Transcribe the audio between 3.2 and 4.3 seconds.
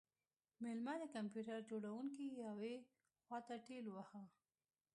خواته ټیل واهه